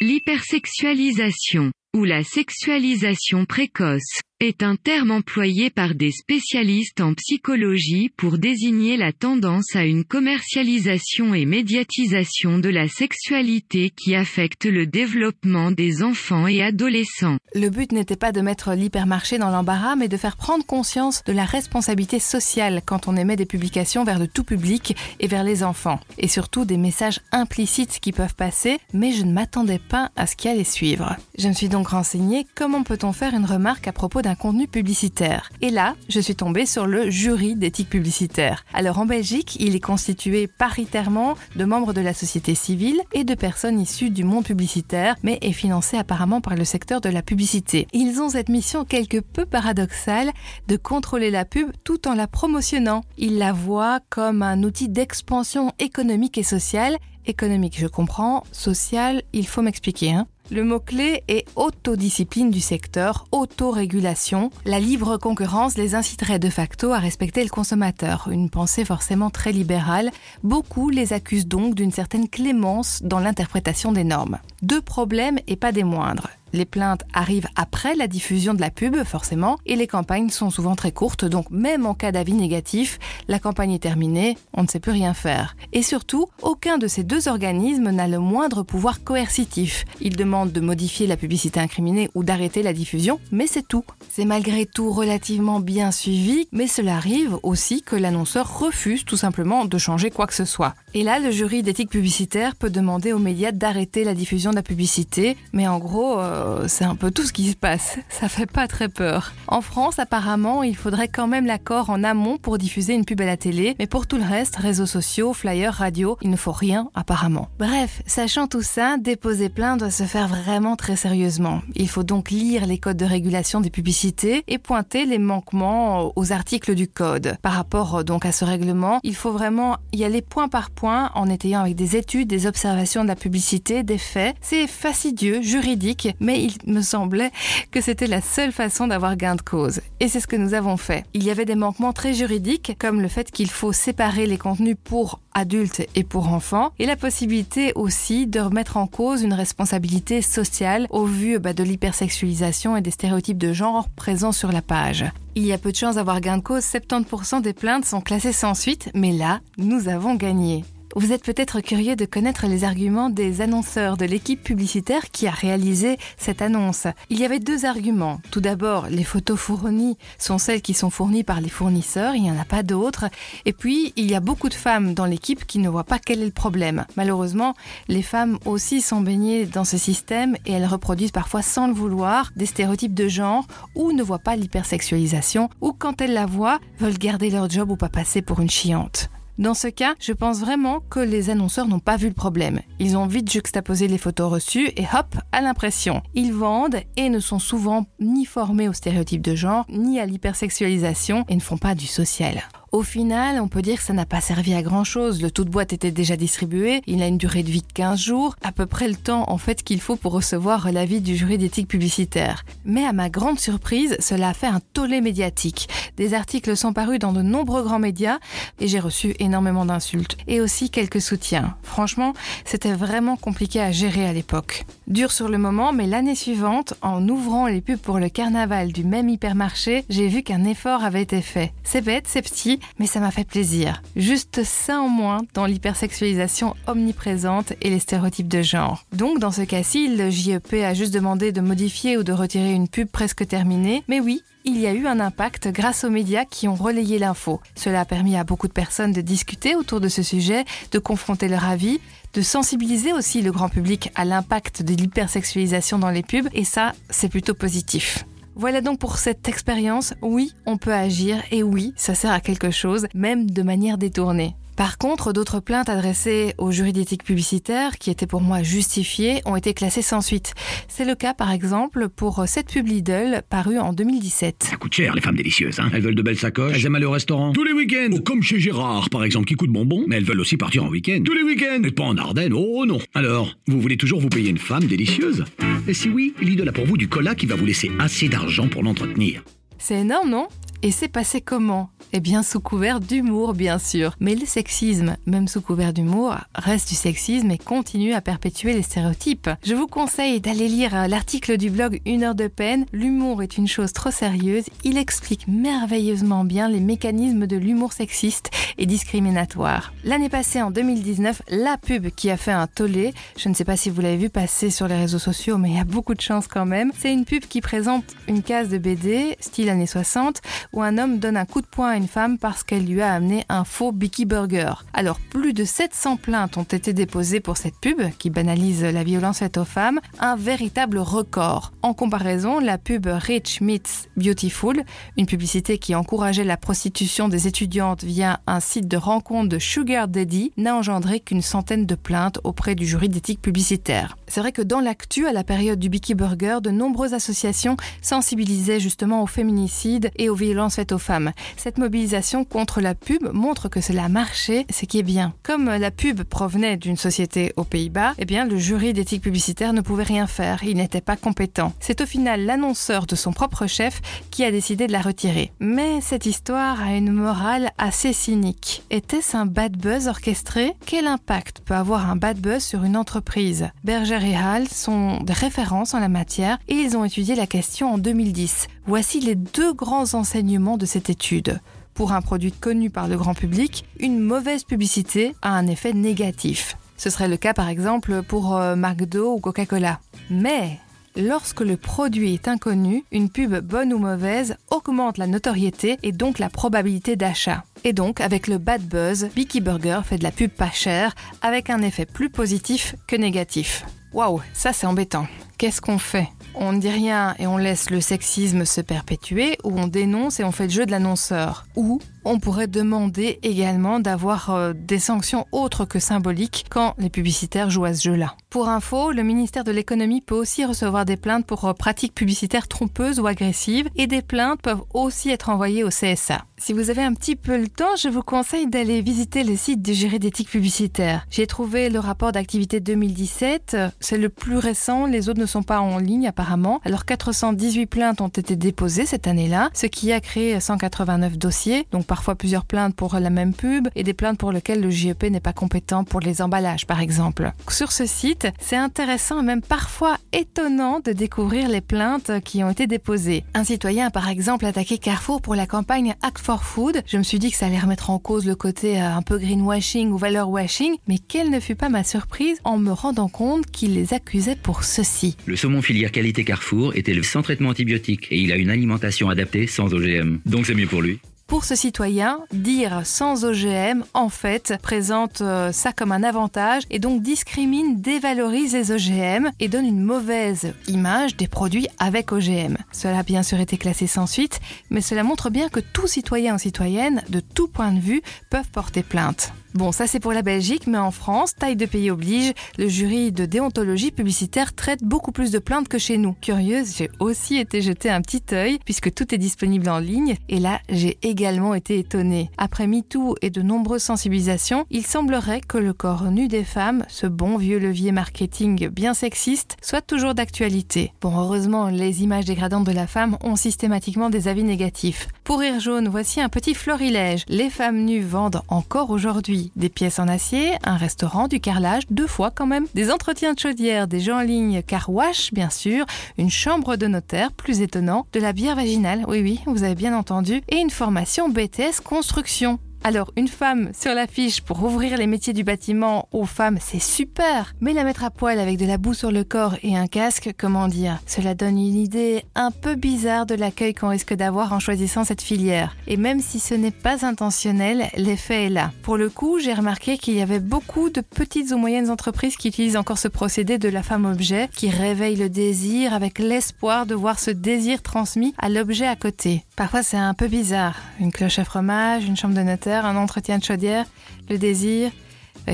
L'hypersexualisation, 0.00 1.70
ou 1.96 2.02
la 2.02 2.24
sexualisation 2.24 3.44
précoce, 3.44 4.20
est 4.40 4.62
un 4.62 4.76
terme 4.76 5.12
employé 5.12 5.70
par 5.70 5.94
des 5.94 6.12
spécialistes 6.12 7.00
en 7.00 7.14
psychologie 7.14 8.10
pour 8.18 8.36
désigner 8.36 8.98
la 8.98 9.12
tendance 9.12 9.74
à 9.74 9.86
une 9.86 10.04
commercialisation 10.04 11.32
et 11.32 11.46
médiatisation 11.46 12.58
de 12.58 12.68
la 12.68 12.86
sexualité 12.86 13.90
qui 13.90 14.14
affecte 14.14 14.66
le 14.66 14.86
développement 14.86 15.70
des 15.70 16.02
enfants 16.02 16.46
et 16.46 16.62
adolescents. 16.62 17.38
Le 17.54 17.70
but 17.70 17.92
n'était 17.92 18.16
pas 18.16 18.32
de 18.32 18.42
mettre 18.42 18.74
l'hypermarché 18.74 19.38
dans 19.38 19.48
l'embarras, 19.48 19.96
mais 19.96 20.08
de 20.08 20.18
faire 20.18 20.36
prendre 20.36 20.66
conscience 20.66 21.24
de 21.24 21.32
la 21.32 21.46
responsabilité 21.46 22.18
sociale 22.18 22.82
quand 22.84 23.08
on 23.08 23.16
émet 23.16 23.36
des 23.36 23.46
publications 23.46 24.04
vers 24.04 24.18
le 24.18 24.28
tout 24.28 24.44
public 24.44 24.96
et 25.18 25.28
vers 25.28 25.44
les 25.44 25.62
enfants. 25.62 26.00
Et 26.18 26.28
surtout 26.28 26.66
des 26.66 26.76
messages 26.76 27.20
implicites 27.32 28.00
qui 28.00 28.12
peuvent 28.12 28.34
passer, 28.34 28.80
mais 28.92 29.12
je 29.12 29.24
ne 29.24 29.32
m'attendais 29.32 29.78
pas 29.78 30.10
à 30.14 30.26
ce 30.26 30.36
qui 30.36 30.48
allait 30.48 30.64
suivre. 30.64 31.16
Je 31.38 31.48
me 31.48 31.54
suis 31.54 31.70
donc 31.70 31.88
renseignée 31.88 32.46
comment 32.54 32.82
peut-on 32.82 33.12
faire 33.12 33.32
une 33.32 33.46
remarque 33.46 33.88
à 33.88 33.92
propos 33.92 34.20
contenu 34.34 34.66
publicitaire. 34.66 35.50
Et 35.60 35.70
là, 35.70 35.94
je 36.08 36.20
suis 36.20 36.34
tombée 36.34 36.66
sur 36.66 36.86
le 36.86 37.10
jury 37.10 37.54
d'éthique 37.54 37.88
publicitaire. 37.88 38.64
Alors 38.74 38.98
en 38.98 39.06
Belgique, 39.06 39.56
il 39.60 39.76
est 39.76 39.80
constitué 39.80 40.46
paritairement 40.46 41.34
de 41.54 41.64
membres 41.64 41.92
de 41.92 42.00
la 42.00 42.14
société 42.14 42.54
civile 42.54 43.00
et 43.12 43.24
de 43.24 43.34
personnes 43.34 43.80
issues 43.80 44.10
du 44.10 44.24
monde 44.24 44.44
publicitaire, 44.44 45.16
mais 45.22 45.38
est 45.42 45.52
financé 45.52 45.96
apparemment 45.96 46.40
par 46.40 46.56
le 46.56 46.64
secteur 46.64 47.00
de 47.00 47.08
la 47.08 47.22
publicité. 47.22 47.86
Ils 47.92 48.20
ont 48.20 48.30
cette 48.30 48.48
mission 48.48 48.84
quelque 48.84 49.18
peu 49.18 49.46
paradoxale 49.46 50.32
de 50.68 50.76
contrôler 50.76 51.30
la 51.30 51.44
pub 51.44 51.70
tout 51.84 52.08
en 52.08 52.14
la 52.14 52.26
promotionnant. 52.26 53.04
Ils 53.18 53.38
la 53.38 53.52
voient 53.52 54.00
comme 54.10 54.42
un 54.42 54.62
outil 54.62 54.88
d'expansion 54.88 55.72
économique 55.78 56.38
et 56.38 56.42
sociale 56.42 56.96
économique, 57.26 57.78
je 57.78 57.86
comprends, 57.86 58.44
social, 58.52 59.22
il 59.32 59.46
faut 59.46 59.62
m'expliquer. 59.62 60.12
Hein 60.12 60.26
le 60.50 60.62
mot-clé 60.62 61.24
est 61.28 61.46
autodiscipline 61.56 62.50
du 62.50 62.60
secteur, 62.60 63.26
autorégulation. 63.32 64.50
La 64.64 64.78
libre 64.78 65.16
concurrence 65.16 65.76
les 65.76 65.94
inciterait 65.94 66.38
de 66.38 66.50
facto 66.50 66.92
à 66.92 66.98
respecter 66.98 67.42
le 67.42 67.50
consommateur, 67.50 68.28
une 68.30 68.48
pensée 68.50 68.84
forcément 68.84 69.30
très 69.30 69.52
libérale. 69.52 70.10
Beaucoup 70.42 70.90
les 70.90 71.12
accusent 71.12 71.48
donc 71.48 71.74
d'une 71.74 71.90
certaine 71.90 72.28
clémence 72.28 73.02
dans 73.02 73.18
l'interprétation 73.18 73.92
des 73.92 74.04
normes. 74.04 74.38
Deux 74.62 74.80
problèmes 74.80 75.38
et 75.48 75.56
pas 75.56 75.72
des 75.72 75.84
moindres. 75.84 76.30
Les 76.56 76.64
plaintes 76.64 77.02
arrivent 77.12 77.48
après 77.54 77.94
la 77.94 78.08
diffusion 78.08 78.54
de 78.54 78.62
la 78.62 78.70
pub, 78.70 78.96
forcément, 79.04 79.58
et 79.66 79.76
les 79.76 79.86
campagnes 79.86 80.30
sont 80.30 80.48
souvent 80.48 80.74
très 80.74 80.90
courtes, 80.90 81.26
donc 81.26 81.50
même 81.50 81.84
en 81.84 81.92
cas 81.92 82.12
d'avis 82.12 82.32
négatif, 82.32 82.98
la 83.28 83.38
campagne 83.38 83.72
est 83.72 83.82
terminée, 83.82 84.38
on 84.54 84.62
ne 84.62 84.66
sait 84.66 84.80
plus 84.80 84.92
rien 84.92 85.12
faire. 85.12 85.54
Et 85.74 85.82
surtout, 85.82 86.28
aucun 86.40 86.78
de 86.78 86.86
ces 86.86 87.04
deux 87.04 87.28
organismes 87.28 87.90
n'a 87.90 88.08
le 88.08 88.20
moindre 88.20 88.62
pouvoir 88.62 89.04
coercitif. 89.04 89.84
Ils 90.00 90.16
demandent 90.16 90.50
de 90.50 90.62
modifier 90.62 91.06
la 91.06 91.18
publicité 91.18 91.60
incriminée 91.60 92.08
ou 92.14 92.24
d'arrêter 92.24 92.62
la 92.62 92.72
diffusion, 92.72 93.20
mais 93.30 93.46
c'est 93.46 93.68
tout. 93.68 93.84
C'est 94.08 94.24
malgré 94.24 94.64
tout 94.64 94.90
relativement 94.90 95.60
bien 95.60 95.90
suivi, 95.90 96.48
mais 96.52 96.68
cela 96.68 96.96
arrive 96.96 97.36
aussi 97.42 97.82
que 97.82 97.96
l'annonceur 97.96 98.60
refuse 98.60 99.04
tout 99.04 99.18
simplement 99.18 99.66
de 99.66 99.76
changer 99.76 100.10
quoi 100.10 100.26
que 100.26 100.32
ce 100.32 100.46
soit. 100.46 100.74
Et 100.94 101.02
là, 101.02 101.18
le 101.18 101.30
jury 101.30 101.62
d'éthique 101.62 101.90
publicitaire 101.90 102.56
peut 102.56 102.70
demander 102.70 103.12
aux 103.12 103.18
médias 103.18 103.52
d'arrêter 103.52 104.04
la 104.04 104.14
diffusion 104.14 104.52
de 104.52 104.56
la 104.56 104.62
publicité, 104.62 105.36
mais 105.52 105.68
en 105.68 105.78
gros, 105.78 106.18
euh, 106.18 106.45
c'est 106.66 106.84
un 106.84 106.94
peu 106.94 107.10
tout 107.10 107.24
ce 107.24 107.32
qui 107.32 107.50
se 107.50 107.56
passe. 107.56 107.98
Ça 108.08 108.28
fait 108.28 108.46
pas 108.46 108.68
très 108.68 108.88
peur. 108.88 109.32
En 109.48 109.60
France, 109.60 109.98
apparemment, 109.98 110.62
il 110.62 110.76
faudrait 110.76 111.08
quand 111.08 111.26
même 111.26 111.46
l'accord 111.46 111.90
en 111.90 112.04
amont 112.04 112.38
pour 112.38 112.58
diffuser 112.58 112.94
une 112.94 113.04
pub 113.04 113.20
à 113.20 113.26
la 113.26 113.36
télé, 113.36 113.76
mais 113.78 113.86
pour 113.86 114.06
tout 114.06 114.16
le 114.16 114.24
reste, 114.24 114.56
réseaux 114.56 114.86
sociaux, 114.86 115.32
flyers, 115.32 115.74
radio, 115.74 116.16
il 116.22 116.30
ne 116.30 116.36
faut 116.36 116.52
rien 116.52 116.90
apparemment. 116.94 117.48
Bref, 117.58 118.02
sachant 118.06 118.46
tout 118.46 118.62
ça, 118.62 118.96
déposer 118.98 119.48
plainte 119.48 119.80
doit 119.80 119.90
se 119.90 120.04
faire 120.04 120.28
vraiment 120.28 120.76
très 120.76 120.96
sérieusement. 120.96 121.62
Il 121.74 121.88
faut 121.88 122.02
donc 122.02 122.30
lire 122.30 122.66
les 122.66 122.78
codes 122.78 122.96
de 122.96 123.04
régulation 123.04 123.60
des 123.60 123.70
publicités 123.70 124.44
et 124.48 124.58
pointer 124.58 125.06
les 125.06 125.18
manquements 125.18 126.12
aux 126.16 126.32
articles 126.32 126.74
du 126.74 126.88
code. 126.88 127.36
Par 127.42 127.52
rapport 127.52 128.04
donc 128.04 128.26
à 128.26 128.32
ce 128.32 128.44
règlement, 128.44 129.00
il 129.02 129.14
faut 129.14 129.32
vraiment 129.32 129.76
y 129.92 130.04
aller 130.04 130.22
point 130.22 130.48
par 130.48 130.70
point 130.70 131.10
en 131.14 131.28
étayant 131.28 131.60
avec 131.60 131.76
des 131.76 131.96
études, 131.96 132.28
des 132.28 132.46
observations 132.46 133.02
de 133.02 133.08
la 133.08 133.16
publicité, 133.16 133.82
des 133.82 133.98
faits. 133.98 134.36
C'est 134.40 134.66
fastidieux, 134.66 135.42
juridique, 135.42 136.08
mais 136.20 136.35
il 136.36 136.56
me 136.66 136.82
semblait 136.82 137.30
que 137.70 137.80
c'était 137.80 138.06
la 138.06 138.20
seule 138.20 138.52
façon 138.52 138.86
d'avoir 138.86 139.16
gain 139.16 139.34
de 139.34 139.42
cause. 139.42 139.80
Et 140.00 140.08
c'est 140.08 140.20
ce 140.20 140.26
que 140.26 140.36
nous 140.36 140.54
avons 140.54 140.76
fait. 140.76 141.04
Il 141.14 141.24
y 141.24 141.30
avait 141.30 141.44
des 141.44 141.54
manquements 141.54 141.92
très 141.92 142.14
juridiques, 142.14 142.76
comme 142.78 143.00
le 143.00 143.08
fait 143.08 143.30
qu'il 143.30 143.50
faut 143.50 143.72
séparer 143.72 144.26
les 144.26 144.38
contenus 144.38 144.76
pour 144.82 145.20
adultes 145.34 145.82
et 145.94 146.04
pour 146.04 146.32
enfants, 146.32 146.72
et 146.78 146.86
la 146.86 146.96
possibilité 146.96 147.72
aussi 147.74 148.26
de 148.26 148.40
remettre 148.40 148.76
en 148.76 148.86
cause 148.86 149.22
une 149.22 149.34
responsabilité 149.34 150.22
sociale 150.22 150.86
au 150.90 151.04
vu 151.04 151.38
bah, 151.38 151.52
de 151.52 151.62
l'hypersexualisation 151.62 152.76
et 152.76 152.80
des 152.80 152.90
stéréotypes 152.90 153.38
de 153.38 153.52
genre 153.52 153.88
présents 153.96 154.32
sur 154.32 154.52
la 154.52 154.62
page. 154.62 155.04
Il 155.34 155.44
y 155.44 155.52
a 155.52 155.58
peu 155.58 155.70
de 155.70 155.76
chances 155.76 155.96
d'avoir 155.96 156.20
gain 156.20 156.38
de 156.38 156.42
cause, 156.42 156.64
70% 156.64 157.42
des 157.42 157.52
plaintes 157.52 157.84
sont 157.84 158.00
classées 158.00 158.32
sans 158.32 158.54
suite, 158.54 158.90
mais 158.94 159.12
là, 159.12 159.40
nous 159.58 159.88
avons 159.88 160.14
gagné. 160.14 160.64
Vous 160.98 161.12
êtes 161.12 161.24
peut-être 161.24 161.60
curieux 161.60 161.94
de 161.94 162.06
connaître 162.06 162.46
les 162.46 162.64
arguments 162.64 163.10
des 163.10 163.42
annonceurs 163.42 163.98
de 163.98 164.06
l'équipe 164.06 164.42
publicitaire 164.42 165.10
qui 165.10 165.26
a 165.26 165.30
réalisé 165.30 165.98
cette 166.16 166.40
annonce. 166.40 166.86
Il 167.10 167.20
y 167.20 167.26
avait 167.26 167.38
deux 167.38 167.66
arguments. 167.66 168.18
Tout 168.30 168.40
d'abord, 168.40 168.86
les 168.88 169.04
photos 169.04 169.38
fournies 169.38 169.98
sont 170.18 170.38
celles 170.38 170.62
qui 170.62 170.72
sont 170.72 170.88
fournies 170.88 171.22
par 171.22 171.42
les 171.42 171.50
fournisseurs, 171.50 172.14
il 172.14 172.22
n'y 172.22 172.30
en 172.30 172.40
a 172.40 172.46
pas 172.46 172.62
d'autres. 172.62 173.10
Et 173.44 173.52
puis, 173.52 173.92
il 173.96 174.10
y 174.10 174.14
a 174.14 174.20
beaucoup 174.20 174.48
de 174.48 174.54
femmes 174.54 174.94
dans 174.94 175.04
l'équipe 175.04 175.44
qui 175.44 175.58
ne 175.58 175.68
voient 175.68 175.84
pas 175.84 175.98
quel 175.98 176.22
est 176.22 176.24
le 176.24 176.30
problème. 176.30 176.86
Malheureusement, 176.96 177.52
les 177.88 178.00
femmes 178.00 178.38
aussi 178.46 178.80
sont 178.80 179.02
baignées 179.02 179.44
dans 179.44 179.66
ce 179.66 179.76
système 179.76 180.38
et 180.46 180.52
elles 180.52 180.64
reproduisent 180.64 181.10
parfois 181.10 181.42
sans 181.42 181.66
le 181.66 181.74
vouloir 181.74 182.32
des 182.36 182.46
stéréotypes 182.46 182.94
de 182.94 183.06
genre 183.06 183.46
ou 183.74 183.92
ne 183.92 184.02
voient 184.02 184.18
pas 184.18 184.34
l'hypersexualisation 184.34 185.50
ou 185.60 185.74
quand 185.74 186.00
elles 186.00 186.14
la 186.14 186.24
voient, 186.24 186.58
veulent 186.80 186.96
garder 186.96 187.28
leur 187.28 187.50
job 187.50 187.70
ou 187.70 187.76
pas 187.76 187.90
passer 187.90 188.22
pour 188.22 188.40
une 188.40 188.48
chiante. 188.48 189.10
Dans 189.38 189.52
ce 189.52 189.68
cas, 189.68 189.94
je 190.00 190.14
pense 190.14 190.40
vraiment 190.40 190.80
que 190.80 190.98
les 190.98 191.28
annonceurs 191.28 191.68
n'ont 191.68 191.78
pas 191.78 191.98
vu 191.98 192.08
le 192.08 192.14
problème. 192.14 192.60
Ils 192.78 192.96
ont 192.96 193.06
vite 193.06 193.30
juxtaposé 193.30 193.86
les 193.86 193.98
photos 193.98 194.32
reçues 194.32 194.70
et 194.76 194.84
hop, 194.94 195.14
à 195.30 195.42
l'impression. 195.42 196.02
Ils 196.14 196.32
vendent 196.32 196.80
et 196.96 197.10
ne 197.10 197.20
sont 197.20 197.38
souvent 197.38 197.84
ni 198.00 198.24
formés 198.24 198.66
aux 198.66 198.72
stéréotypes 198.72 199.20
de 199.20 199.34
genre, 199.34 199.66
ni 199.68 200.00
à 200.00 200.06
l'hypersexualisation 200.06 201.26
et 201.28 201.34
ne 201.34 201.40
font 201.40 201.58
pas 201.58 201.74
du 201.74 201.86
social. 201.86 202.48
Au 202.72 202.82
final, 202.82 203.40
on 203.40 203.48
peut 203.48 203.62
dire 203.62 203.76
que 203.76 203.84
ça 203.84 203.92
n'a 203.92 204.06
pas 204.06 204.20
servi 204.20 204.52
à 204.52 204.62
grand 204.62 204.82
chose. 204.82 205.22
Le 205.22 205.30
tout 205.30 205.44
de 205.44 205.50
boîte 205.50 205.72
était 205.72 205.92
déjà 205.92 206.16
distribué. 206.16 206.82
Il 206.86 207.00
a 207.00 207.06
une 207.06 207.16
durée 207.16 207.44
de 207.44 207.50
vie 207.50 207.62
de 207.62 207.72
15 207.72 207.98
jours, 207.98 208.36
à 208.42 208.50
peu 208.50 208.66
près 208.66 208.88
le 208.88 208.96
temps 208.96 209.30
en 209.30 209.38
fait 209.38 209.62
qu'il 209.62 209.80
faut 209.80 209.96
pour 209.96 210.12
recevoir 210.12 210.70
l'avis 210.72 211.00
du 211.00 211.16
jury 211.16 211.38
d'éthique 211.38 211.68
publicitaire. 211.68 212.44
Mais 212.64 212.84
à 212.84 212.92
ma 212.92 213.08
grande 213.08 213.38
surprise, 213.38 213.96
cela 214.00 214.30
a 214.30 214.34
fait 214.34 214.48
un 214.48 214.60
tollé 214.72 215.00
médiatique. 215.00 215.68
Des 215.96 216.12
articles 216.12 216.56
sont 216.56 216.72
parus 216.72 216.98
dans 216.98 217.12
de 217.12 217.22
nombreux 217.22 217.62
grands 217.62 217.78
médias 217.78 218.18
et 218.60 218.66
j'ai 218.66 218.80
reçu 218.80 219.14
énormément 219.20 219.64
d'insultes 219.64 220.16
et 220.26 220.40
aussi 220.40 220.68
quelques 220.68 221.00
soutiens. 221.00 221.56
Franchement, 221.62 222.14
c'était 222.44 222.72
vraiment 222.72 223.16
compliqué 223.16 223.60
à 223.60 223.70
gérer 223.70 224.06
à 224.06 224.12
l'époque. 224.12 224.64
Dur 224.88 225.12
sur 225.12 225.28
le 225.28 225.38
moment, 225.38 225.72
mais 225.72 225.86
l'année 225.86 226.14
suivante, 226.14 226.74
en 226.82 227.08
ouvrant 227.08 227.46
les 227.46 227.60
pubs 227.60 227.78
pour 227.78 227.98
le 227.98 228.08
carnaval 228.08 228.72
du 228.72 228.84
même 228.84 229.08
hypermarché, 229.08 229.84
j'ai 229.88 230.08
vu 230.08 230.22
qu'un 230.22 230.44
effort 230.44 230.84
avait 230.84 231.02
été 231.02 231.22
fait. 231.22 231.52
C'est 231.64 231.80
bête, 231.80 232.04
c'est 232.06 232.22
petit, 232.22 232.55
mais 232.78 232.86
ça 232.86 233.00
m'a 233.00 233.10
fait 233.10 233.24
plaisir. 233.24 233.82
Juste 233.96 234.42
ça 234.44 234.80
en 234.80 234.88
moins 234.88 235.22
dans 235.34 235.46
l'hypersexualisation 235.46 236.54
omniprésente 236.66 237.52
et 237.62 237.70
les 237.70 237.78
stéréotypes 237.78 238.28
de 238.28 238.42
genre. 238.42 238.84
Donc 238.92 239.18
dans 239.18 239.32
ce 239.32 239.42
cas-ci, 239.42 239.94
le 239.94 240.10
JEP 240.10 240.54
a 240.54 240.74
juste 240.74 240.94
demandé 240.94 241.32
de 241.32 241.40
modifier 241.40 241.96
ou 241.96 242.02
de 242.02 242.12
retirer 242.12 242.52
une 242.52 242.68
pub 242.68 242.88
presque 242.88 243.26
terminée, 243.26 243.82
mais 243.88 244.00
oui, 244.00 244.22
il 244.44 244.58
y 244.58 244.66
a 244.66 244.72
eu 244.72 244.86
un 244.86 245.00
impact 245.00 245.48
grâce 245.48 245.82
aux 245.82 245.90
médias 245.90 246.24
qui 246.24 246.46
ont 246.46 246.54
relayé 246.54 246.98
l'info. 246.98 247.40
Cela 247.56 247.80
a 247.80 247.84
permis 247.84 248.16
à 248.16 248.24
beaucoup 248.24 248.46
de 248.46 248.52
personnes 248.52 248.92
de 248.92 249.00
discuter 249.00 249.56
autour 249.56 249.80
de 249.80 249.88
ce 249.88 250.02
sujet, 250.02 250.44
de 250.70 250.78
confronter 250.78 251.26
leur 251.28 251.44
avis, 251.44 251.80
de 252.14 252.22
sensibiliser 252.22 252.92
aussi 252.92 253.22
le 253.22 253.32
grand 253.32 253.48
public 253.48 253.90
à 253.94 254.04
l'impact 254.04 254.62
de 254.62 254.74
l'hypersexualisation 254.74 255.78
dans 255.78 255.90
les 255.90 256.02
pubs, 256.02 256.28
et 256.32 256.44
ça, 256.44 256.72
c'est 256.90 257.08
plutôt 257.08 257.34
positif. 257.34 258.06
Voilà 258.38 258.60
donc 258.60 258.78
pour 258.78 258.98
cette 258.98 259.28
expérience, 259.28 259.94
oui, 260.02 260.34
on 260.44 260.58
peut 260.58 260.74
agir 260.74 261.22
et 261.30 261.42
oui, 261.42 261.72
ça 261.74 261.94
sert 261.94 262.10
à 262.10 262.20
quelque 262.20 262.50
chose, 262.50 262.86
même 262.92 263.30
de 263.30 263.42
manière 263.42 263.78
détournée. 263.78 264.36
Par 264.56 264.78
contre, 264.78 265.12
d'autres 265.12 265.40
plaintes 265.40 265.68
adressées 265.68 266.34
au 266.38 266.50
jury 266.50 266.72
d'éthique 266.72 267.04
publicitaire, 267.04 267.76
qui 267.78 267.90
étaient 267.90 268.06
pour 268.06 268.22
moi 268.22 268.42
justifiées, 268.42 269.20
ont 269.26 269.36
été 269.36 269.52
classées 269.52 269.82
sans 269.82 270.00
suite. 270.00 270.32
C'est 270.66 270.86
le 270.86 270.94
cas, 270.94 271.12
par 271.12 271.30
exemple, 271.30 271.90
pour 271.90 272.24
cette 272.26 272.50
pub 272.50 272.66
Lidl 272.66 273.22
parue 273.28 273.58
en 273.58 273.74
2017. 273.74 274.44
Ça 274.48 274.56
coûte 274.56 274.72
cher, 274.72 274.94
les 274.94 275.02
femmes 275.02 275.16
délicieuses, 275.16 275.60
hein 275.60 275.70
Elles 275.74 275.82
veulent 275.82 275.94
de 275.94 276.02
belles 276.02 276.18
sacoches, 276.18 276.54
elles 276.56 276.64
aiment 276.64 276.76
aller 276.76 276.86
au 276.86 276.90
restaurant. 276.90 277.32
Tous 277.32 277.44
les 277.44 277.52
week-ends 277.52 277.92
Ou 277.92 278.00
comme 278.00 278.22
chez 278.22 278.40
Gérard, 278.40 278.88
par 278.88 279.04
exemple, 279.04 279.26
qui 279.26 279.34
coûte 279.34 279.50
bonbon, 279.50 279.84
mais 279.88 279.96
elles 279.96 280.04
veulent 280.04 280.20
aussi 280.20 280.38
partir 280.38 280.64
en 280.64 280.68
week-end. 280.68 281.02
Tous 281.04 281.14
les 281.14 281.22
week-ends 281.22 281.62
Et 281.62 281.70
pas 281.70 281.84
en 281.84 281.98
Ardennes, 281.98 282.32
oh 282.34 282.64
non 282.64 282.78
Alors, 282.94 283.36
vous 283.46 283.60
voulez 283.60 283.76
toujours 283.76 284.00
vous 284.00 284.08
payer 284.08 284.30
une 284.30 284.38
femme 284.38 284.64
délicieuse? 284.64 285.24
Et 285.68 285.74
si 285.74 285.90
oui, 285.90 286.14
Lidl 286.22 286.48
a 286.48 286.52
pour 286.52 286.64
vous 286.64 286.78
du 286.78 286.88
cola 286.88 287.14
qui 287.14 287.26
va 287.26 287.34
vous 287.34 287.44
laisser 287.44 287.70
assez 287.78 288.08
d'argent 288.08 288.48
pour 288.48 288.62
l'entretenir. 288.62 289.22
C'est 289.58 289.80
énorme, 289.80 290.10
non? 290.10 290.28
Et 290.62 290.70
c'est 290.70 290.88
passé 290.88 291.20
comment? 291.20 291.70
Eh 291.92 292.00
bien, 292.00 292.22
sous 292.22 292.40
couvert 292.40 292.80
d'humour, 292.80 293.34
bien 293.34 293.58
sûr. 293.58 293.94
Mais 294.00 294.14
le 294.14 294.26
sexisme, 294.26 294.96
même 295.06 295.28
sous 295.28 295.40
couvert 295.40 295.72
d'humour, 295.72 296.16
reste 296.34 296.68
du 296.68 296.74
sexisme 296.74 297.30
et 297.30 297.38
continue 297.38 297.94
à 297.94 298.00
perpétuer 298.00 298.54
les 298.54 298.62
stéréotypes. 298.62 299.30
Je 299.44 299.54
vous 299.54 299.66
conseille 299.66 300.20
d'aller 300.20 300.48
lire 300.48 300.88
l'article 300.88 301.36
du 301.36 301.50
blog 301.50 301.80
Une 301.86 302.02
heure 302.02 302.14
de 302.14 302.26
peine. 302.26 302.66
L'humour 302.72 303.22
est 303.22 303.38
une 303.38 303.46
chose 303.46 303.72
trop 303.72 303.90
sérieuse. 303.90 304.44
Il 304.64 304.78
explique 304.78 305.28
merveilleusement 305.28 306.24
bien 306.24 306.48
les 306.48 306.60
mécanismes 306.60 307.26
de 307.26 307.36
l'humour 307.36 307.72
sexiste 307.72 308.30
et 308.58 308.66
discriminatoire. 308.66 309.72
L'année 309.84 310.08
passée, 310.08 310.42
en 310.42 310.50
2019, 310.50 311.22
la 311.28 311.56
pub 311.56 311.88
qui 311.90 312.10
a 312.10 312.16
fait 312.16 312.32
un 312.32 312.46
tollé, 312.46 312.94
je 313.16 313.28
ne 313.28 313.34
sais 313.34 313.44
pas 313.44 313.56
si 313.56 313.70
vous 313.70 313.80
l'avez 313.80 313.96
vu 313.96 314.10
passer 314.10 314.50
sur 314.50 314.66
les 314.66 314.76
réseaux 314.76 314.98
sociaux, 314.98 315.38
mais 315.38 315.50
il 315.50 315.56
y 315.56 315.60
a 315.60 315.64
beaucoup 315.64 315.94
de 315.94 316.00
chance 316.00 316.26
quand 316.26 316.46
même. 316.46 316.72
C'est 316.76 316.92
une 316.92 317.04
pub 317.04 317.24
qui 317.26 317.40
présente 317.40 317.84
une 318.08 318.22
case 318.22 318.48
de 318.48 318.58
BD, 318.58 319.16
style 319.20 319.50
années 319.50 319.66
60, 319.66 320.20
où 320.52 320.62
un 320.62 320.78
homme 320.78 320.98
donne 320.98 321.16
un 321.16 321.24
coup 321.24 321.40
de 321.40 321.46
poing 321.46 321.70
à 321.70 321.76
une 321.76 321.88
femme 321.88 322.18
parce 322.18 322.42
qu'elle 322.42 322.66
lui 322.66 322.82
a 322.82 322.92
amené 322.92 323.24
un 323.28 323.44
faux 323.44 323.72
Bicky 323.72 324.04
Burger. 324.04 324.52
Alors, 324.72 325.00
plus 325.00 325.32
de 325.32 325.44
700 325.44 325.96
plaintes 325.96 326.36
ont 326.36 326.42
été 326.42 326.72
déposées 326.72 327.20
pour 327.20 327.36
cette 327.36 327.58
pub 327.60 327.80
qui 327.98 328.10
banalise 328.10 328.64
la 328.64 328.84
violence 328.84 329.18
faite 329.18 329.38
aux 329.38 329.44
femmes, 329.44 329.80
un 329.98 330.16
véritable 330.16 330.78
record. 330.78 331.52
En 331.62 331.74
comparaison, 331.74 332.38
la 332.38 332.58
pub 332.58 332.86
Rich 332.86 333.40
Meets 333.40 333.88
Beautiful, 333.96 334.62
une 334.96 335.06
publicité 335.06 335.58
qui 335.58 335.74
encourageait 335.74 336.24
la 336.24 336.36
prostitution 336.36 337.08
des 337.08 337.26
étudiantes 337.26 337.84
via 337.84 338.20
un 338.26 338.40
site 338.40 338.68
de 338.68 338.76
rencontre 338.76 339.28
de 339.28 339.38
Sugar 339.38 339.88
Daddy, 339.88 340.32
n'a 340.36 340.54
engendré 340.54 341.00
qu'une 341.00 341.22
centaine 341.22 341.66
de 341.66 341.74
plaintes 341.74 342.18
auprès 342.24 342.54
du 342.54 342.66
jury 342.66 342.88
d'éthique 342.88 343.22
publicitaire. 343.22 343.96
C'est 344.06 344.20
vrai 344.20 344.32
que 344.32 344.42
dans 344.42 344.60
l'actu, 344.60 345.06
à 345.06 345.12
la 345.12 345.24
période 345.24 345.58
du 345.58 345.68
Bicky 345.68 345.94
Burger, 345.94 346.38
de 346.42 346.50
nombreuses 346.50 346.94
associations 346.94 347.56
sensibilisaient 347.82 348.60
justement 348.60 349.02
au 349.02 349.06
féminicide 349.06 349.90
et 349.96 350.08
aux 350.08 350.14
violences 350.14 350.35
faites 350.50 350.72
aux 350.72 350.78
femmes. 350.78 351.12
Cette 351.36 351.58
mobilisation 351.58 352.24
contre 352.24 352.60
la 352.60 352.74
pub 352.74 353.12
montre 353.12 353.48
que 353.48 353.60
cela 353.60 353.88
marchait, 353.88 354.46
ce 354.50 354.64
qui 354.64 354.78
est 354.78 354.82
bien. 354.82 355.14
Comme 355.22 355.46
la 355.46 355.70
pub 355.70 356.02
provenait 356.02 356.56
d'une 356.56 356.76
société 356.76 357.32
aux 357.36 357.44
Pays-Bas, 357.44 357.94
eh 357.98 358.04
bien 358.04 358.24
le 358.24 358.36
jury 358.36 358.72
d'éthique 358.72 359.02
publicitaire 359.02 359.52
ne 359.52 359.60
pouvait 359.60 359.82
rien 359.82 360.06
faire, 360.06 360.42
il 360.44 360.56
n'était 360.56 360.80
pas 360.80 360.96
compétent. 360.96 361.52
C'est 361.60 361.80
au 361.80 361.86
final 361.86 362.24
l'annonceur 362.24 362.86
de 362.86 362.96
son 362.96 363.12
propre 363.12 363.46
chef 363.46 363.80
qui 364.10 364.24
a 364.24 364.30
décidé 364.30 364.66
de 364.66 364.72
la 364.72 364.80
retirer. 364.80 365.32
Mais 365.40 365.80
cette 365.80 366.06
histoire 366.06 366.62
a 366.62 366.74
une 366.74 366.92
morale 366.92 367.50
assez 367.58 367.92
cynique. 367.92 368.62
Était-ce 368.70 369.16
un 369.16 369.26
bad 369.26 369.56
buzz 369.56 369.88
orchestré? 369.88 370.52
Quel 370.66 370.86
impact 370.86 371.40
peut 371.44 371.54
avoir 371.54 371.90
un 371.90 371.96
bad 371.96 372.18
buzz 372.18 372.42
sur 372.42 372.64
une 372.64 372.76
entreprise? 372.76 373.48
Berger 373.64 374.00
et 374.02 374.16
Hall 374.16 374.48
sont 374.48 375.02
des 375.02 375.12
références 375.12 375.74
en 375.74 375.80
la 375.80 375.88
matière 375.88 376.38
et 376.48 376.54
ils 376.54 376.76
ont 376.76 376.84
étudié 376.84 377.14
la 377.14 377.26
question 377.26 377.74
en 377.74 377.78
2010. 377.78 378.48
Voici 378.66 378.98
les 378.98 379.14
deux 379.14 379.52
grands 379.52 379.94
enseignements 379.94 380.25
de 380.26 380.66
cette 380.66 380.90
étude 380.90 381.40
pour 381.74 381.92
un 381.92 382.02
produit 382.02 382.32
connu 382.32 382.68
par 382.68 382.88
le 382.88 382.96
grand 382.96 383.14
public, 383.14 383.64
une 383.78 384.00
mauvaise 384.00 384.44
publicité 384.44 385.14
a 385.22 385.30
un 385.30 385.46
effet 385.46 385.72
négatif. 385.72 386.56
Ce 386.76 386.90
serait 386.90 387.08
le 387.08 387.16
cas 387.16 387.32
par 387.32 387.48
exemple 387.48 388.02
pour 388.02 388.36
euh, 388.36 388.56
McDo 388.56 389.14
ou 389.14 389.20
Coca-Cola. 389.20 389.78
Mais 390.10 390.58
lorsque 390.96 391.42
le 391.42 391.56
produit 391.56 392.14
est 392.14 392.28
inconnu, 392.28 392.84
une 392.90 393.08
pub 393.08 393.36
bonne 393.36 393.72
ou 393.72 393.78
mauvaise 393.78 394.36
augmente 394.50 394.98
la 394.98 395.06
notoriété 395.06 395.78
et 395.82 395.92
donc 395.92 396.18
la 396.18 396.28
probabilité 396.28 396.96
d'achat. 396.96 397.44
Et 397.64 397.72
donc, 397.72 398.00
avec 398.00 398.26
le 398.26 398.38
bad 398.38 398.62
buzz, 398.62 399.08
Bicky 399.14 399.40
Burger 399.40 399.80
fait 399.84 399.98
de 399.98 400.04
la 400.04 400.10
pub 400.10 400.30
pas 400.30 400.50
chère 400.50 400.94
avec 401.22 401.50
un 401.50 401.62
effet 401.62 401.86
plus 401.86 402.10
positif 402.10 402.74
que 402.88 402.96
négatif. 402.96 403.64
Waouh, 403.92 404.20
ça 404.32 404.52
c'est 404.52 404.66
embêtant. 404.66 405.06
Qu'est-ce 405.38 405.60
qu'on 405.60 405.78
fait? 405.78 406.08
On 406.34 406.52
ne 406.52 406.60
dit 406.60 406.70
rien 406.70 407.14
et 407.18 407.26
on 407.26 407.36
laisse 407.36 407.70
le 407.70 407.80
sexisme 407.80 408.44
se 408.44 408.60
perpétuer, 408.60 409.38
ou 409.44 409.58
on 409.58 409.66
dénonce 409.66 410.20
et 410.20 410.24
on 410.24 410.32
fait 410.32 410.44
le 410.44 410.50
jeu 410.50 410.66
de 410.66 410.70
l'annonceur. 410.70 411.46
Ou 411.56 411.80
on 412.06 412.20
pourrait 412.20 412.46
demander 412.46 413.18
également 413.22 413.80
d'avoir 413.80 414.30
euh, 414.30 414.52
des 414.54 414.78
sanctions 414.78 415.26
autres 415.32 415.64
que 415.64 415.80
symboliques 415.80 416.46
quand 416.48 416.74
les 416.78 416.88
publicitaires 416.88 417.50
jouent 417.50 417.64
à 417.64 417.74
ce 417.74 417.82
jeu-là. 417.82 418.14
Pour 418.30 418.48
info, 418.48 418.92
le 418.92 419.02
ministère 419.02 419.42
de 419.42 419.50
l'économie 419.50 420.00
peut 420.00 420.14
aussi 420.14 420.44
recevoir 420.44 420.84
des 420.84 420.96
plaintes 420.96 421.26
pour 421.26 421.44
euh, 421.46 421.52
pratiques 421.52 421.94
publicitaires 421.94 422.46
trompeuses 422.46 423.00
ou 423.00 423.08
agressives 423.08 423.68
et 423.74 423.88
des 423.88 424.02
plaintes 424.02 424.40
peuvent 424.40 424.62
aussi 424.72 425.10
être 425.10 425.30
envoyées 425.30 425.64
au 425.64 425.70
CSA. 425.70 426.24
Si 426.38 426.52
vous 426.52 426.70
avez 426.70 426.82
un 426.82 426.94
petit 426.94 427.16
peu 427.16 427.38
le 427.38 427.48
temps, 427.48 427.76
je 427.76 427.88
vous 427.88 428.02
conseille 428.02 428.46
d'aller 428.46 428.82
visiter 428.82 429.24
le 429.24 429.36
site 429.36 429.62
du 429.62 429.74
jury 429.74 429.98
d'éthique 429.98 430.28
publicitaire. 430.28 431.06
J'ai 431.10 431.26
trouvé 431.26 431.70
le 431.70 431.80
rapport 431.80 432.12
d'activité 432.12 432.60
2017, 432.60 433.56
c'est 433.80 433.96
le 433.98 434.10
plus 434.10 434.36
récent, 434.36 434.86
les 434.86 435.08
autres 435.08 435.18
ne 435.18 435.26
sont 435.26 435.42
pas 435.42 435.60
en 435.60 435.78
ligne 435.78 436.06
apparemment. 436.06 436.60
Alors 436.64 436.84
418 436.84 437.66
plaintes 437.66 438.00
ont 438.00 438.08
été 438.08 438.36
déposées 438.36 438.86
cette 438.86 439.06
année-là, 439.06 439.50
ce 439.54 439.66
qui 439.66 439.92
a 439.92 440.00
créé 440.00 440.38
189 440.38 441.16
dossiers, 441.16 441.66
donc 441.72 441.86
parfois 441.96 442.14
plusieurs 442.14 442.44
plaintes 442.44 442.76
pour 442.76 442.98
la 442.98 443.08
même 443.08 443.32
pub 443.32 443.68
et 443.74 443.82
des 443.82 443.94
plaintes 443.94 444.18
pour 444.18 444.30
lesquelles 444.30 444.60
le 444.60 444.68
JEP 444.68 445.04
n'est 445.04 445.18
pas 445.18 445.32
compétent 445.32 445.82
pour 445.82 446.00
les 446.00 446.20
emballages 446.20 446.66
par 446.66 446.82
exemple. 446.82 447.32
Sur 447.48 447.72
ce 447.72 447.86
site, 447.86 448.28
c'est 448.38 448.54
intéressant 448.56 449.22
et 449.22 449.24
même 449.24 449.40
parfois 449.40 449.96
étonnant 450.12 450.80
de 450.80 450.92
découvrir 450.92 451.48
les 451.48 451.62
plaintes 451.62 452.10
qui 452.22 452.44
ont 452.44 452.50
été 452.50 452.66
déposées. 452.66 453.24
Un 453.32 453.44
citoyen 453.44 453.86
a 453.86 453.90
par 453.90 454.10
exemple 454.10 454.44
attaqué 454.44 454.76
Carrefour 454.76 455.22
pour 455.22 455.34
la 455.34 455.46
campagne 455.46 455.94
Act 456.02 456.18
for 456.18 456.44
Food. 456.44 456.82
Je 456.84 456.98
me 456.98 457.02
suis 457.02 457.18
dit 457.18 457.30
que 457.30 457.36
ça 457.38 457.46
allait 457.46 457.58
remettre 457.58 457.88
en 457.88 457.98
cause 457.98 458.26
le 458.26 458.34
côté 458.34 458.78
euh, 458.78 458.94
un 458.94 459.00
peu 459.00 459.16
greenwashing 459.16 459.90
ou 459.90 459.96
valeur 459.96 460.28
washing, 460.28 460.76
mais 460.88 460.98
quelle 460.98 461.30
ne 461.30 461.40
fut 461.40 461.54
pas 461.54 461.70
ma 461.70 461.82
surprise 461.82 462.36
en 462.44 462.58
me 462.58 462.72
rendant 462.72 463.08
compte 463.08 463.46
qu'il 463.46 463.72
les 463.72 463.94
accusait 463.94 464.36
pour 464.36 464.64
ceci. 464.64 465.16
Le 465.24 465.36
saumon 465.36 465.62
filière 465.62 465.92
qualité 465.92 466.24
Carrefour 466.24 466.76
était 466.76 466.92
le 466.92 467.02
sans 467.02 467.22
traitement 467.22 467.48
antibiotique 467.48 468.08
et 468.10 468.18
il 468.18 468.32
a 468.32 468.36
une 468.36 468.50
alimentation 468.50 469.08
adaptée 469.08 469.46
sans 469.46 469.72
OGM. 469.72 470.18
Donc 470.26 470.44
c'est 470.44 470.54
mieux 470.54 470.66
pour 470.66 470.82
lui. 470.82 471.00
Pour 471.26 471.44
ce 471.44 471.56
citoyen, 471.56 472.20
dire 472.32 472.82
sans 472.84 473.24
OGM, 473.24 473.82
en 473.94 474.08
fait, 474.08 474.54
présente 474.62 475.22
euh, 475.22 475.50
ça 475.50 475.72
comme 475.72 475.90
un 475.90 476.04
avantage 476.04 476.62
et 476.70 476.78
donc 476.78 477.02
discrimine, 477.02 477.80
dévalorise 477.80 478.54
les 478.54 478.70
OGM 478.70 479.30
et 479.40 479.48
donne 479.48 479.66
une 479.66 479.82
mauvaise 479.82 480.54
image 480.68 481.16
des 481.16 481.26
produits 481.26 481.66
avec 481.80 482.12
OGM. 482.12 482.56
Cela 482.70 483.00
a 483.00 483.02
bien 483.02 483.24
sûr 483.24 483.40
été 483.40 483.58
classé 483.58 483.88
sans 483.88 484.06
suite, 484.06 484.38
mais 484.70 484.80
cela 484.80 485.02
montre 485.02 485.28
bien 485.28 485.48
que 485.48 485.58
tout 485.58 485.88
citoyen 485.88 486.36
ou 486.36 486.38
citoyenne, 486.38 487.02
de 487.08 487.18
tout 487.18 487.48
point 487.48 487.72
de 487.72 487.80
vue, 487.80 488.02
peuvent 488.30 488.50
porter 488.52 488.84
plainte. 488.84 489.32
Bon, 489.56 489.72
ça 489.72 489.86
c'est 489.86 490.00
pour 490.00 490.12
la 490.12 490.20
Belgique, 490.20 490.66
mais 490.66 490.76
en 490.76 490.90
France, 490.90 491.34
taille 491.34 491.56
de 491.56 491.64
pays 491.64 491.90
oblige, 491.90 492.34
le 492.58 492.68
jury 492.68 493.10
de 493.10 493.24
déontologie 493.24 493.90
publicitaire 493.90 494.54
traite 494.54 494.84
beaucoup 494.84 495.12
plus 495.12 495.30
de 495.30 495.38
plaintes 495.38 495.68
que 495.68 495.78
chez 495.78 495.96
nous. 495.96 496.14
Curieuse, 496.20 496.76
j'ai 496.76 496.90
aussi 497.00 497.38
été 497.38 497.62
jeter 497.62 497.88
un 497.88 498.02
petit 498.02 498.22
œil, 498.34 498.58
puisque 498.66 498.92
tout 498.92 499.14
est 499.14 499.18
disponible 499.18 499.70
en 499.70 499.78
ligne, 499.78 500.16
et 500.28 500.40
là, 500.40 500.60
j'ai 500.68 500.98
également 501.00 501.54
été 501.54 501.78
étonnée. 501.78 502.30
Après 502.36 502.66
MeToo 502.66 503.14
et 503.22 503.30
de 503.30 503.40
nombreuses 503.40 503.84
sensibilisations, 503.84 504.66
il 504.70 504.84
semblerait 504.84 505.40
que 505.40 505.56
le 505.56 505.72
corps 505.72 506.10
nu 506.10 506.28
des 506.28 506.44
femmes, 506.44 506.84
ce 506.88 507.06
bon 507.06 507.38
vieux 507.38 507.58
levier 507.58 507.92
marketing 507.92 508.68
bien 508.68 508.92
sexiste, 508.92 509.56
soit 509.62 509.80
toujours 509.80 510.12
d'actualité. 510.12 510.92
Bon, 511.00 511.18
heureusement, 511.18 511.70
les 511.70 512.02
images 512.02 512.26
dégradantes 512.26 512.66
de 512.66 512.72
la 512.72 512.86
femme 512.86 513.16
ont 513.22 513.36
systématiquement 513.36 514.10
des 514.10 514.28
avis 514.28 514.44
négatifs. 514.44 515.08
Pour 515.24 515.40
Rire 515.40 515.60
Jaune, 515.60 515.88
voici 515.88 516.20
un 516.20 516.28
petit 516.28 516.52
florilège. 516.52 517.24
Les 517.28 517.48
femmes 517.48 517.86
nues 517.86 518.02
vendent 518.02 518.42
encore 518.48 518.90
aujourd'hui 518.90 519.45
des 519.56 519.68
pièces 519.68 519.98
en 519.98 520.08
acier, 520.08 520.52
un 520.64 520.76
restaurant, 520.76 521.28
du 521.28 521.40
carrelage, 521.40 521.84
deux 521.90 522.06
fois 522.06 522.30
quand 522.30 522.46
même, 522.46 522.66
des 522.74 522.90
entretiens 522.90 523.34
de 523.34 523.38
chaudière, 523.38 523.86
des 523.86 524.00
jeux 524.00 524.14
en 524.14 524.20
ligne, 524.20 524.62
car 524.62 524.90
wash 524.90 525.32
bien 525.32 525.50
sûr, 525.50 525.86
une 526.18 526.30
chambre 526.30 526.76
de 526.76 526.86
notaire, 526.86 527.32
plus 527.32 527.60
étonnant, 527.60 528.06
de 528.12 528.20
la 528.20 528.32
bière 528.32 528.56
vaginale, 528.56 529.04
oui 529.08 529.20
oui, 529.22 529.40
vous 529.46 529.62
avez 529.62 529.74
bien 529.74 529.96
entendu, 529.96 530.42
et 530.48 530.56
une 530.56 530.70
formation 530.70 531.28
BTS 531.28 531.80
construction. 531.84 532.58
Alors, 532.88 533.10
une 533.16 533.26
femme 533.26 533.70
sur 533.76 533.92
l'affiche 533.94 534.42
pour 534.42 534.62
ouvrir 534.62 534.96
les 534.96 535.08
métiers 535.08 535.32
du 535.32 535.42
bâtiment 535.42 536.08
aux 536.12 536.24
femmes, 536.24 536.58
c'est 536.60 536.80
super. 536.80 537.52
Mais 537.60 537.72
la 537.72 537.82
mettre 537.82 538.04
à 538.04 538.10
poil 538.10 538.38
avec 538.38 538.58
de 538.58 538.64
la 538.64 538.78
boue 538.78 538.94
sur 538.94 539.10
le 539.10 539.24
corps 539.24 539.56
et 539.64 539.76
un 539.76 539.88
casque, 539.88 540.30
comment 540.38 540.68
dire? 540.68 541.00
Cela 541.04 541.34
donne 541.34 541.58
une 541.58 541.74
idée 541.74 542.22
un 542.36 542.52
peu 542.52 542.76
bizarre 542.76 543.26
de 543.26 543.34
l'accueil 543.34 543.74
qu'on 543.74 543.88
risque 543.88 544.14
d'avoir 544.14 544.52
en 544.52 544.60
choisissant 544.60 545.02
cette 545.02 545.20
filière. 545.20 545.74
Et 545.88 545.96
même 545.96 546.20
si 546.20 546.38
ce 546.38 546.54
n'est 546.54 546.70
pas 546.70 547.04
intentionnel, 547.04 547.88
l'effet 547.96 548.44
est 548.44 548.50
là. 548.50 548.70
Pour 548.82 548.96
le 548.96 549.10
coup, 549.10 549.40
j'ai 549.40 549.52
remarqué 549.52 549.98
qu'il 549.98 550.14
y 550.14 550.22
avait 550.22 550.38
beaucoup 550.38 550.88
de 550.88 551.00
petites 551.00 551.50
ou 551.50 551.58
moyennes 551.58 551.90
entreprises 551.90 552.36
qui 552.36 552.46
utilisent 552.46 552.76
encore 552.76 552.98
ce 552.98 553.08
procédé 553.08 553.58
de 553.58 553.68
la 553.68 553.82
femme 553.82 554.04
objet, 554.04 554.48
qui 554.54 554.70
réveille 554.70 555.16
le 555.16 555.28
désir 555.28 555.92
avec 555.92 556.20
l'espoir 556.20 556.86
de 556.86 556.94
voir 556.94 557.18
ce 557.18 557.32
désir 557.32 557.82
transmis 557.82 558.32
à 558.38 558.48
l'objet 558.48 558.86
à 558.86 558.94
côté. 558.94 559.44
Parfois, 559.56 559.82
c'est 559.82 559.96
un 559.96 560.14
peu 560.14 560.28
bizarre. 560.28 560.76
Une 561.00 561.10
cloche 561.10 561.40
à 561.40 561.44
fromage, 561.44 562.04
une 562.04 562.16
chambre 562.16 562.34
de 562.34 562.42
notaire, 562.42 562.75
un 562.84 562.96
entretien 562.96 563.38
de 563.38 563.44
chaudière, 563.44 563.86
le 564.28 564.38
désir. 564.38 564.90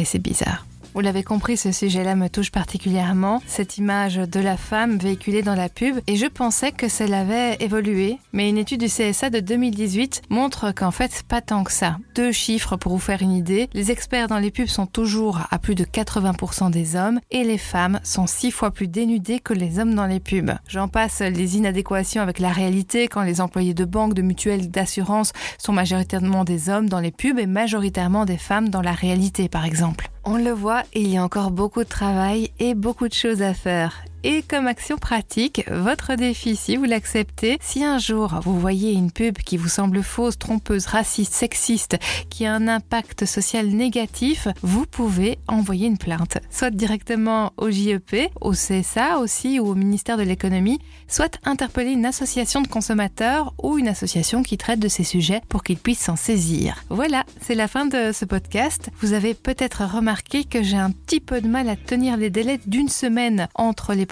C'est 0.05 0.19
bizarre. 0.19 0.67
Vous 0.95 1.01
l'avez 1.01 1.23
compris, 1.23 1.57
ce 1.57 1.73
sujet-là 1.73 2.15
me 2.17 2.29
touche 2.29 2.51
particulièrement, 2.51 3.41
cette 3.47 3.79
image 3.79 4.17
de 4.17 4.41
la 4.41 4.59
femme 4.59 4.99
véhiculée 4.99 5.41
dans 5.41 5.55
la 5.55 5.71
pub, 5.71 5.97
et 6.07 6.17
je 6.17 6.27
pensais 6.27 6.71
que 6.71 6.89
cela 6.89 7.21
avait 7.21 7.57
évolué, 7.61 8.19
mais 8.35 8.51
une 8.51 8.59
étude 8.59 8.81
du 8.81 8.89
CSA 8.89 9.31
de 9.31 9.41
2018 9.41 10.23
montre 10.29 10.71
qu'en 10.73 10.91
fait, 10.91 11.23
pas 11.27 11.41
tant 11.41 11.65
que 11.65 11.73
ça. 11.73 11.97
Deux 12.15 12.31
chiffres 12.31 12.77
pour 12.77 12.93
vous 12.93 12.99
faire 12.99 13.23
une 13.23 13.33
idée, 13.33 13.71
les 13.73 13.91
experts 13.91 14.29
dans 14.29 14.39
les 14.39 14.51
pubs 14.51 14.67
sont 14.67 14.85
toujours 14.85 15.41
à 15.51 15.59
plus 15.59 15.75
de 15.75 15.85
80% 15.85 16.71
des 16.71 16.95
hommes, 16.95 17.21
et 17.31 17.43
les 17.43 17.59
femmes 17.59 17.99
sont 18.03 18.27
six 18.27 18.51
fois 18.51 18.71
plus 18.71 18.89
dénudées 18.89 19.41
que 19.41 19.55
les 19.55 19.79
hommes 19.79 19.95
dans 19.95 20.07
les 20.07 20.21
pubs. 20.21 20.53
J'en 20.69 20.89
passe 20.89 21.21
les 21.21 21.57
inadéquations 21.57 22.21
avec 22.21 22.39
la 22.39 22.51
réalité 22.51 23.09
quand 23.09 23.23
les 23.23 23.41
employés 23.41 23.73
de 23.73 23.87
banque, 23.87 24.13
de 24.13 24.21
mutuelles, 24.21 24.71
d'assurance 24.71 25.33
sont 25.57 25.73
majoritairement 25.73 26.45
des 26.45 26.69
hommes 26.69 26.91
dans 26.91 27.01
les 27.01 27.13
pubs 27.13 27.39
et 27.39 27.47
majoritairement 27.47 28.27
des 28.27 28.37
femmes 28.37 28.69
dans 28.69 28.83
la 28.83 28.93
réalité 28.93 29.49
par 29.49 29.65
exemple. 29.65 30.11
On 30.25 30.37
le 30.37 30.53
voit, 30.53 30.85
il 30.95 31.09
y 31.09 31.17
a 31.17 31.25
encore 31.25 31.51
beaucoup 31.51 31.83
de 31.83 31.89
travail 31.89 32.51
et 32.61 32.75
beaucoup 32.75 33.09
de 33.09 33.13
choses 33.13 33.43
à 33.43 33.55
faire. 33.55 34.05
Et 34.25 34.43
comme 34.43 34.69
action 34.69 34.99
pratique, 34.99 35.65
votre 35.69 36.15
défi, 36.15 36.55
si 36.55 36.77
vous 36.77 36.85
l'acceptez, 36.85 37.59
si 37.61 37.83
un 37.83 37.99
jour 37.99 38.39
vous 38.45 38.59
voyez 38.59 38.93
une 38.93 39.11
pub 39.11 39.39
qui 39.39 39.57
vous 39.57 39.69
semble 39.69 40.01
fausse, 40.05 40.39
trompeuse, 40.39 40.87
raciste, 40.87 41.33
sexiste, 41.33 41.99
qui 42.31 42.47
a 42.47 42.55
un 42.55 42.69
impact 42.69 43.25
social 43.25 43.67
négatif, 43.67 44.47
vous 44.63 44.87
pouvez 44.87 45.39
envoyer 45.49 45.89
une 45.89 45.99
plainte, 45.99 46.39
soit 46.51 46.71
directement 46.71 47.53
au 47.57 47.71
JEP, 47.71 48.31
au 48.41 48.53
CSA 48.53 49.19
aussi 49.19 49.59
ou 49.59 49.67
au 49.67 49.75
ministère 49.75 50.17
de 50.17 50.23
l'économie, 50.23 50.79
soit 51.09 51.41
interpeller 51.45 51.91
une 51.91 52.07
association 52.07 52.63
de 52.63 52.69
consommateurs 52.69 53.53
ou 53.61 53.77
une 53.77 53.89
association 53.89 54.45
qui 54.45 54.57
traite 54.57 54.79
de 54.79 54.89
ces 54.89 55.05
sujets 55.05 55.41
pour 55.49 55.65
qu'ils 55.65 55.79
puissent 55.79 55.99
s'en 56.05 56.17
saisir. 56.17 56.85
Voilà, 56.91 57.25
c'est 57.41 57.57
la 57.57 57.67
fin 57.67 57.87
de 57.87 58.13
ce 58.13 58.25
podcast. 58.25 58.91
Vous 59.01 59.15
avez 59.15 59.35
peut-être 59.35 59.83
remarqué 59.85 60.45
que 60.45 60.63
j'ai 60.63 60.77
un 60.77 60.93
petit 60.93 61.19
peu 61.19 61.41
de 61.41 61.49
mal 61.49 61.69
à 61.69 61.75
tenir 61.75 62.17
les 62.17 62.31
délais 62.31 62.61
d'une 62.67 62.89
semaine 62.89 63.49
entre 63.57 63.95
les 63.95 64.07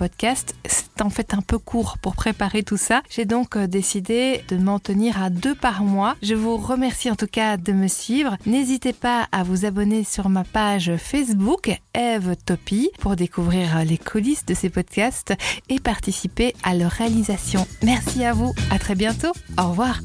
C'est 0.64 1.02
en 1.02 1.10
fait 1.10 1.34
un 1.34 1.42
peu 1.42 1.58
court 1.58 1.98
pour 2.00 2.14
préparer 2.14 2.62
tout 2.62 2.76
ça. 2.76 3.02
J'ai 3.10 3.24
donc 3.24 3.56
euh, 3.56 3.66
décidé 3.66 4.44
de 4.48 4.56
m'en 4.56 4.78
tenir 4.78 5.22
à 5.22 5.30
deux 5.30 5.54
par 5.54 5.82
mois. 5.82 6.16
Je 6.22 6.34
vous 6.34 6.56
remercie 6.56 7.10
en 7.10 7.16
tout 7.16 7.26
cas 7.26 7.56
de 7.56 7.72
me 7.72 7.88
suivre. 7.88 8.36
N'hésitez 8.46 8.92
pas 8.92 9.28
à 9.32 9.42
vous 9.42 9.64
abonner 9.64 10.04
sur 10.04 10.28
ma 10.28 10.44
page 10.44 10.92
Facebook 10.96 11.70
Eve 11.94 12.36
Topi 12.44 12.90
pour 12.98 13.16
découvrir 13.16 13.84
les 13.84 13.98
coulisses 13.98 14.46
de 14.46 14.54
ces 14.54 14.70
podcasts 14.70 15.34
et 15.68 15.80
participer 15.80 16.54
à 16.62 16.74
leur 16.74 16.90
réalisation. 16.90 17.66
Merci 17.82 18.24
à 18.24 18.32
vous. 18.32 18.52
À 18.70 18.78
très 18.78 18.94
bientôt. 18.94 19.32
Au 19.58 19.68
revoir. 19.70 20.00